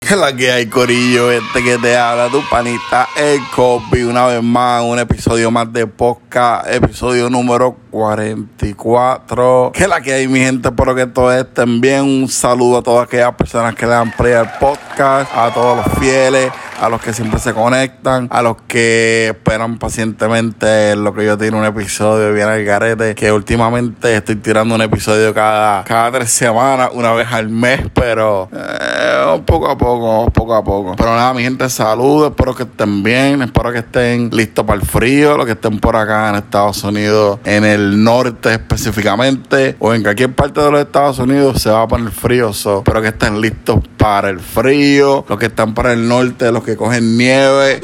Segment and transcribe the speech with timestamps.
[0.00, 1.30] ¿Qué es la que hay, Corillo?
[1.30, 4.02] Este que te habla, tu panita, el copy.
[4.02, 9.70] Una vez más, un episodio más de podcast, episodio número 44.
[9.72, 10.68] ¿Qué es la que hay, mi gente?
[10.68, 12.02] Espero que todos estén bien.
[12.02, 15.98] Un saludo a todas aquellas personas que le dan play al podcast, a todos los
[16.00, 21.38] fieles a los que siempre se conectan, a los que esperan pacientemente lo que yo
[21.38, 26.30] tiro un episodio bien al garete, que últimamente estoy tirando un episodio cada, cada tres
[26.30, 30.94] semanas, una vez al mes, pero eh, poco a poco, poco a poco.
[30.96, 34.86] Pero nada, mi gente, saludos, espero que estén bien, espero que estén listos para el
[34.86, 40.02] frío, los que estén por acá en Estados Unidos, en el norte específicamente, o en
[40.02, 43.40] cualquier parte de los Estados Unidos se va a poner frío, so, espero que estén
[43.40, 47.80] listos para el frío, los que están para el norte, los que cogen nieve,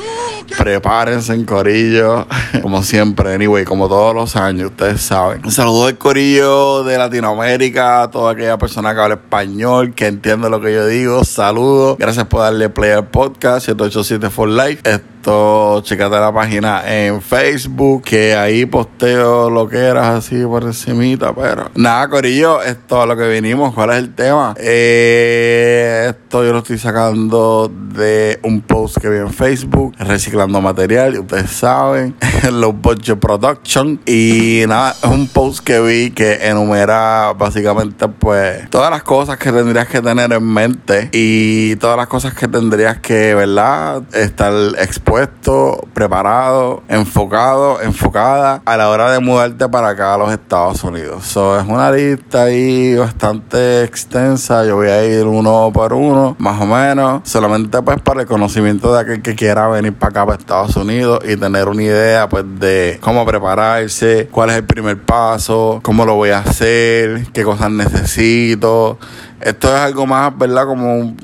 [0.56, 2.26] prepárense en corillo,
[2.62, 5.42] como siempre, anyway, como todos los años, ustedes saben.
[5.44, 10.48] Un saludo al corillo de Latinoamérica, a toda aquella persona que habla español, que entiende
[10.50, 14.80] lo que yo digo, saludos, gracias por darle play al podcast 787 for Life.
[14.84, 21.32] Esto, checate la página en Facebook, que ahí posteo lo que eras así por encimita,
[21.32, 24.54] pero nada, Corillo, esto a lo que vinimos, ¿cuál es el tema?
[24.58, 29.94] Eh, esto yo lo estoy sacando de un post que vi en Facebook,
[30.42, 32.14] reciclando material, y ustedes saben,
[32.52, 38.90] los Budget Production, y nada, es un post que vi que enumera básicamente pues todas
[38.90, 43.34] las cosas que tendrías que tener en mente y todas las cosas que tendrías que,
[43.34, 44.02] ¿verdad?
[44.12, 50.82] Estar expuesto preparado, enfocado, enfocada a la hora de mudarte para acá a los Estados
[50.82, 51.24] Unidos.
[51.24, 54.64] So, es una lista ahí bastante extensa.
[54.64, 57.22] Yo voy a ir uno por uno, más o menos.
[57.24, 61.20] Solamente pues para el conocimiento de aquel que quiera venir para acá, para Estados Unidos
[61.28, 66.14] y tener una idea pues de cómo prepararse, cuál es el primer paso, cómo lo
[66.14, 68.98] voy a hacer, qué cosas necesito.
[69.40, 70.66] Esto es algo más, ¿verdad?
[70.66, 71.16] Como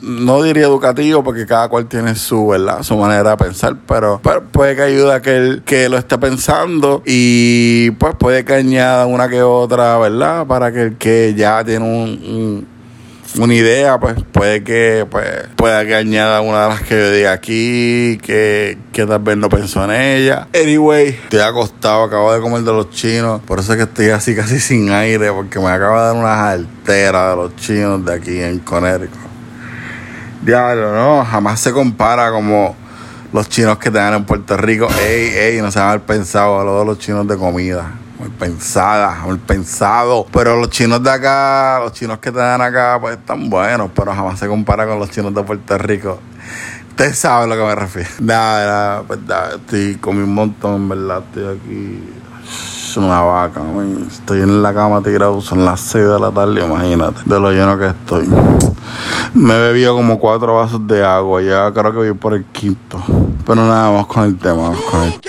[0.00, 2.82] no diría educativo porque cada cual tiene su, ¿verdad?
[2.82, 7.02] Su manera de pensar, pero, puede que ayude a que él que lo esté pensando
[7.04, 10.46] y pues puede que añada una que otra, ¿verdad?
[10.46, 12.66] Para que el que ya tiene un,
[13.38, 15.26] una idea, pues puede que pues
[15.56, 19.48] pueda que añada una de las que yo diga aquí, que, que tal vez no
[19.48, 20.48] pensó en ella.
[20.54, 24.34] Anyway, estoy acostado, acabo de comer de los chinos, por eso es que estoy así
[24.34, 28.40] casi sin aire, porque me acaba de dar unas alteras de los chinos de aquí
[28.40, 29.18] en Connecticut.
[30.42, 32.74] Diablo, no, jamás se compara como
[33.32, 34.88] los chinos que te dan en Puerto Rico.
[35.06, 37.92] Ey, ey, no se van a haber pensado a los chinos de comida.
[38.20, 40.26] Muy pensada, muy pensado.
[40.30, 44.12] Pero los chinos de acá, los chinos que te dan acá, pues están buenos, pero
[44.12, 46.18] jamás se compara con los chinos de Puerto Rico.
[46.90, 48.10] Ustedes saben a lo que me refiero.
[48.20, 49.20] Nada, nada, pues
[49.56, 52.20] estoy con un montón, verdad, estoy aquí
[52.98, 53.62] una vaca.
[54.06, 57.78] Estoy en la cama tirado, son las 6 de la tarde, imagínate, de lo lleno
[57.78, 58.28] que estoy.
[59.32, 63.02] Me he bebido como cuatro vasos de agua, ya creo que voy por el quinto.
[63.46, 65.20] Pero nada, vamos con el tema, vamos con el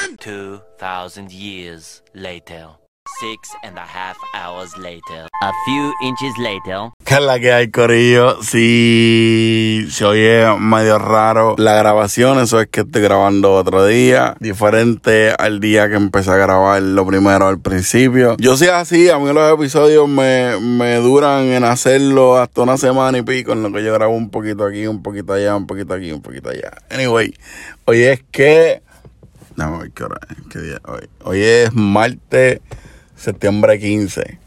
[0.78, 2.81] 2000 years later.
[3.20, 5.28] Six and a half hours later.
[5.42, 6.92] A few inches later.
[7.04, 8.42] ¿Qué es la que hay, Corillo?
[8.44, 15.34] Si se oye medio raro la grabación, eso es que estoy grabando otro día, diferente
[15.38, 18.38] al día que empecé a grabar lo primero al principio.
[18.38, 23.18] Yo soy así, a mí los episodios me, me duran en hacerlo hasta una semana
[23.18, 25.96] y pico, en lo que yo grabo un poquito aquí, un poquito allá, un poquito
[25.96, 26.72] aquí, un poquito allá.
[26.92, 27.34] Anyway,
[27.86, 28.84] hoy es que...
[29.56, 30.20] No, ¿qué hora?
[30.50, 31.10] ¿Qué día hoy?
[31.24, 32.62] Hoy es martes
[33.22, 34.40] septiembre 15.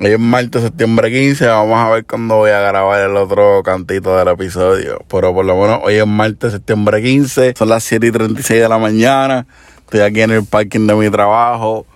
[0.00, 1.46] Hoy es martes, septiembre 15.
[1.46, 5.04] Vamos a ver cuándo voy a grabar el otro cantito del episodio.
[5.08, 7.54] Pero por lo menos hoy es martes, septiembre 15.
[7.56, 9.46] Son las 7 y 36 de la mañana.
[9.78, 11.86] Estoy aquí en el parking de mi trabajo.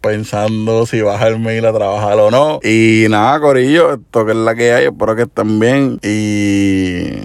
[0.00, 2.58] Pensando si bajarme y ir a trabajar o no.
[2.62, 4.86] Y nada, Corillo, esto que es la que hay.
[4.86, 5.98] Espero que estén bien.
[6.02, 7.20] Y.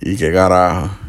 [0.00, 0.99] Y qué carajo.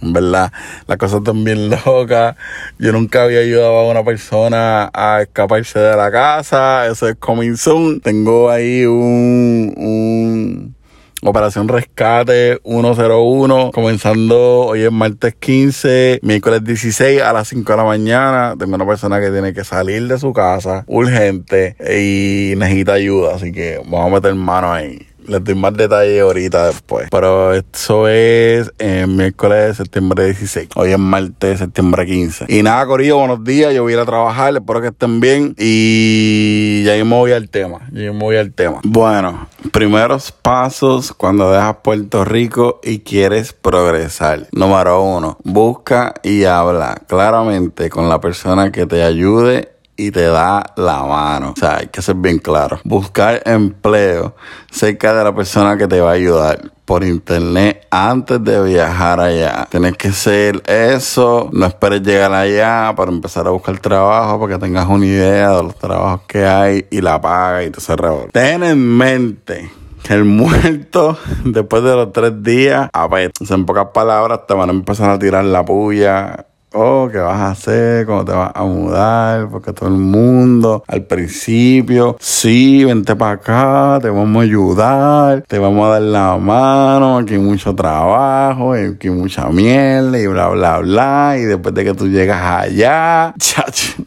[0.00, 0.52] Verdad,
[0.86, 2.36] las cosas están bien locas.
[2.78, 6.86] Yo nunca había ayudado a una persona a escaparse de la casa.
[6.86, 8.00] Eso es coming soon.
[8.00, 10.74] Tengo ahí un, un
[11.22, 17.82] Operación Rescate 101, comenzando hoy es martes 15, miércoles 16 a las 5 de la
[17.82, 18.54] mañana.
[18.56, 23.50] Tengo una persona que tiene que salir de su casa urgente y necesita ayuda, así
[23.50, 25.07] que vamos a meter mano ahí.
[25.28, 27.08] Les doy más detalles ahorita después.
[27.10, 30.70] Pero eso es en miércoles septiembre 16.
[30.74, 32.46] Hoy es martes, septiembre 15.
[32.48, 33.74] Y nada, Corillo, buenos días.
[33.74, 34.54] Yo voy a ir a trabajar.
[34.54, 35.54] Espero que estén bien.
[35.58, 37.80] Y ya me voy al tema.
[37.92, 38.80] Ya me voy al tema.
[38.84, 44.46] Bueno, primeros pasos cuando dejas Puerto Rico y quieres progresar.
[44.52, 50.64] Número uno, busca y habla claramente con la persona que te ayude y te da
[50.76, 51.52] la mano.
[51.54, 52.80] O sea, hay que ser bien claro.
[52.84, 54.34] Buscar empleo
[54.70, 59.66] cerca de la persona que te va a ayudar por internet antes de viajar allá.
[59.68, 61.50] Tienes que ser eso.
[61.52, 65.62] No esperes llegar allá para empezar a buscar trabajo para que tengas una idea de
[65.64, 67.96] los trabajos que hay y la paga y te se
[68.32, 69.68] Ten en mente
[70.04, 74.70] que el muerto, después de los tres días, a ver, en pocas palabras, te van
[74.70, 78.06] a empezar a tirar la puya oh, ¿qué vas a hacer?
[78.06, 79.48] ¿Cómo te vas a mudar?
[79.48, 85.58] Porque todo el mundo al principio, sí, vente para acá, te vamos a ayudar, te
[85.58, 90.48] vamos a dar la mano, aquí hay mucho trabajo, aquí hay mucha mierda y bla,
[90.48, 91.36] bla, bla.
[91.38, 94.04] Y después de que tú llegas allá, chacho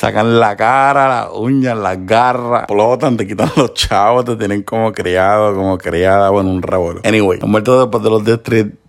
[0.00, 4.92] sacan la cara, las uñas, las garras, explotan, te quitan los chavos, te tienen como
[4.92, 7.02] criado, como criada, bueno, un revuelo.
[7.04, 8.40] Anyway, el muerto después de los 10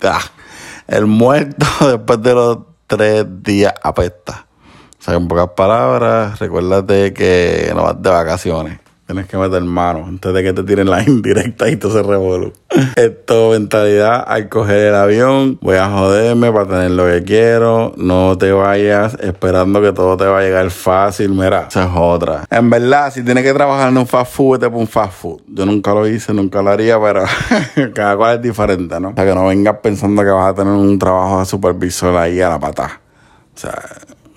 [0.03, 0.21] ah,
[0.91, 4.45] el muerto después de los tres días apesta.
[4.99, 8.79] O sea, en pocas palabras, recuérdate que no vas de vacaciones.
[9.11, 12.53] Tienes que meter mano antes de que te tiren la indirecta y todo se revuelve.
[12.95, 17.91] Esto, mentalidad, al coger el avión, voy a joderme para tener lo que quiero.
[17.97, 21.31] No te vayas esperando que todo te va a llegar fácil.
[21.31, 22.45] Mira, esa es otra.
[22.49, 25.41] En verdad, si tienes que trabajar en un fast food, te un fast food.
[25.45, 27.25] Yo nunca lo hice, nunca lo haría, pero
[27.93, 29.09] cada cual es diferente, ¿no?
[29.09, 32.39] O sea, que no vengas pensando que vas a tener un trabajo de supervisor ahí
[32.39, 33.01] a la pata.
[33.53, 33.73] O sea,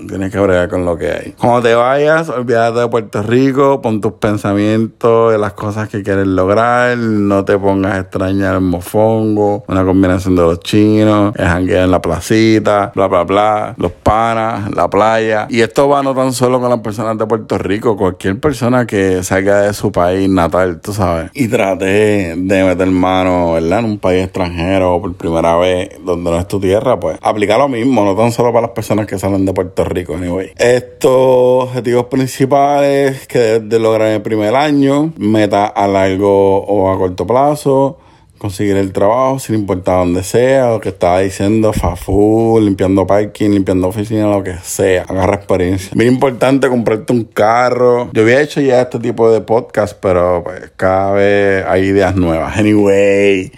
[0.08, 1.34] Tienes que bregar con lo que hay.
[1.38, 6.26] Cuando te vayas, olvídate de Puerto Rico, pon tus pensamientos de las cosas que quieres
[6.26, 11.84] lograr, no te pongas a extrañar el mofongo, una combinación de los chinos, el jangueo
[11.84, 15.46] en la placita, bla, bla, bla, los panas, la playa.
[15.48, 19.22] Y esto va no tan solo con las personas de Puerto Rico, cualquier persona que
[19.22, 23.80] salga de su país natal, tú sabes, y trate de meter mano, ¿verdad?
[23.80, 27.68] En un país extranjero por primera vez, donde no es tu tierra, pues aplica lo
[27.68, 30.52] mismo, no tan solo para las personas que salen de Puerto Rico, anyway.
[30.56, 36.99] Estos objetivos principales que de lograr en el primer año, meta a largo o a
[36.99, 37.99] corto plazo,
[38.38, 43.88] conseguir el trabajo sin importar dónde sea, lo que estaba diciendo, fafu, limpiando parking, limpiando
[43.88, 45.93] oficina, lo que sea, agarra experiencia.
[45.94, 48.11] Bien importante comprarte un carro.
[48.12, 52.56] Yo había hecho ya este tipo de podcast, pero pues cada vez hay ideas nuevas.
[52.58, 53.50] Anyway,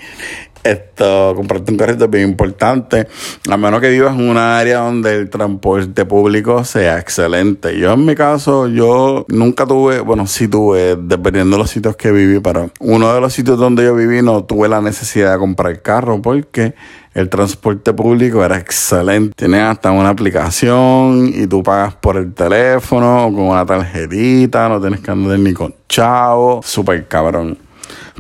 [0.71, 3.07] esto, comprarte un carrito es bien importante,
[3.49, 7.79] a menos que vivas en una área donde el transporte público sea excelente.
[7.79, 12.11] Yo en mi caso, yo nunca tuve, bueno, sí tuve, dependiendo de los sitios que
[12.11, 15.81] viví, pero uno de los sitios donde yo viví no tuve la necesidad de comprar
[15.83, 16.75] carro porque
[17.15, 19.35] el transporte público era excelente.
[19.37, 24.81] Tienes hasta una aplicación y tú pagas por el teléfono o con una tarjetita, no
[24.81, 26.61] tienes que andar ni con chavo.
[26.63, 27.66] Súper cabrón.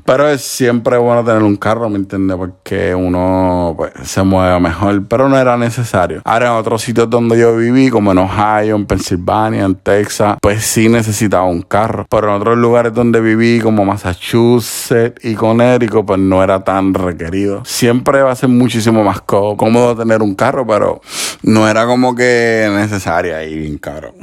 [0.05, 2.37] Pero es siempre bueno tener un carro, ¿me entiendes?
[2.37, 6.23] Porque uno pues, se mueve mejor, pero no era necesario.
[6.25, 10.65] Ahora en otros sitios donde yo viví, como en Ohio, en Pensilvania, en Texas, pues
[10.65, 12.07] sí necesitaba un carro.
[12.09, 17.65] Pero en otros lugares donde viví, como Massachusetts y Connecticut, pues no era tan requerido.
[17.65, 21.01] Siempre va a ser muchísimo más cómodo tener un carro, pero
[21.43, 24.15] no era como que necesaria y bien caro.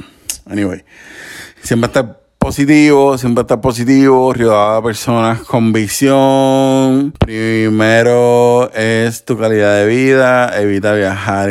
[0.50, 0.84] Anyway,
[1.62, 7.14] siempre está positivo, siempre estar positivo, rodeado de personas con visión.
[7.18, 11.50] Primero es tu calidad de vida, evita viajar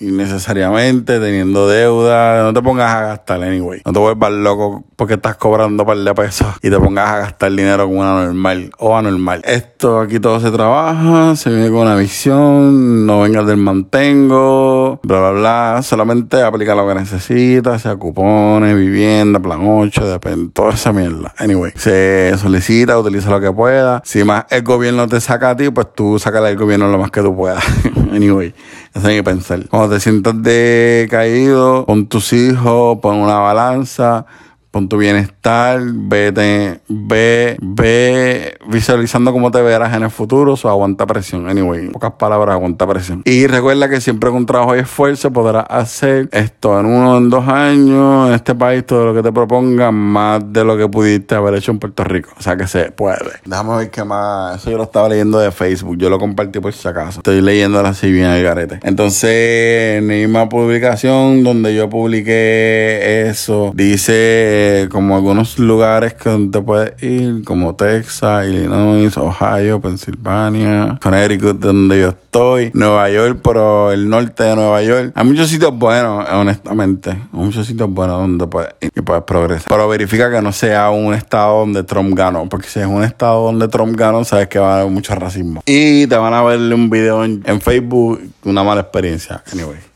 [0.00, 2.42] innecesariamente, teniendo deuda.
[2.42, 3.80] No te pongas a gastar, anyway.
[3.86, 7.18] No te vuelvas loco porque estás cobrando un par de pesos y te pongas a
[7.18, 9.42] gastar dinero con una normal o anormal.
[9.44, 15.20] Esto aquí todo se trabaja, se viene con una visión, no vengas del mantengo, bla,
[15.20, 15.80] bla, bla.
[15.82, 21.34] Solamente aplica lo que necesitas, sea cupones, vivienda, plan 8, depende, toda esa mierda.
[21.38, 24.02] Anyway, se solicita, utiliza lo que pueda.
[24.04, 27.10] Si más el gobierno te saca a ti, pues tú sácale al gobierno lo más
[27.10, 27.64] que tú puedas.
[28.12, 28.54] anyway,
[28.94, 29.68] eso hay que pensar.
[29.68, 34.26] Cuando te sientas decaído, pon tus hijos, pon una balanza
[34.74, 41.06] pon tu bienestar, vete, ve, ve visualizando cómo te verás en el futuro, o aguanta
[41.06, 41.48] presión.
[41.48, 43.22] Anyway, en pocas palabras, aguanta presión.
[43.24, 47.30] Y recuerda que siempre con trabajo y esfuerzo podrás hacer esto en uno o en
[47.30, 51.36] dos años, en este país, todo lo que te proponga, más de lo que pudiste
[51.36, 52.32] haber hecho en Puerto Rico.
[52.36, 53.30] O sea que se puede.
[53.44, 54.60] Déjame ver qué más.
[54.60, 57.20] Eso yo lo estaba leyendo de Facebook, yo lo compartí por si acaso.
[57.20, 58.80] Estoy leyendo así bien el garete.
[58.82, 66.60] Entonces, en la misma publicación donde yo publiqué eso, dice como algunos lugares que te
[66.60, 74.08] puedes ir, como Texas, Illinois, Ohio, Pensilvania, Connecticut, donde yo estoy, Nueva York, pero el
[74.08, 75.12] norte de Nueva York.
[75.14, 77.10] Hay muchos sitios buenos, honestamente.
[77.10, 79.68] Hay muchos sitios buenos donde puedes ir y puedes progresar.
[79.68, 83.44] Pero verifica que no sea un estado donde Trump ganó, porque si es un estado
[83.44, 85.62] donde Trump ganó, sabes que va a haber mucho racismo.
[85.66, 89.42] Y te van a ver un video en Facebook, una mala experiencia.
[89.52, 89.93] Anyway.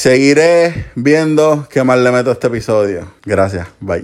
[0.00, 3.12] Seguiré viendo qué más le meto a este episodio.
[3.22, 4.02] Gracias, bye.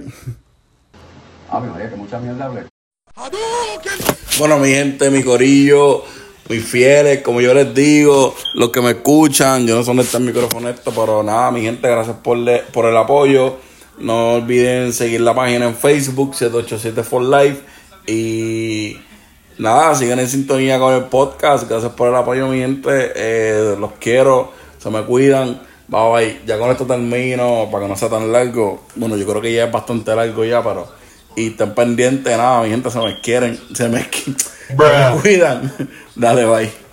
[4.37, 6.03] Bueno, mi gente, mi corillo,
[6.49, 10.19] mis fieles, como yo les digo, los que me escuchan, yo no sé dónde está
[10.19, 13.55] el micrófono esto, pero nada, mi gente, gracias por, le- por el apoyo.
[13.97, 17.61] No olviden seguir la página en Facebook, 787 for Life.
[18.05, 18.95] Y
[19.57, 21.67] nada, sigan en sintonía con el podcast.
[21.67, 23.11] Gracias por el apoyo, mi gente.
[23.15, 25.65] Eh, los quiero, se me cuidan.
[25.87, 26.41] Bye bye.
[26.45, 28.83] Ya con esto termino, para que no sea tan largo.
[28.95, 30.87] Bueno, yo creo que ya es bastante largo ya, pero.
[31.35, 34.01] Y estén pendientes, nada, mi gente, se me quieren, se me,
[34.67, 35.71] se me cuidan.
[36.15, 36.86] Dale, bye.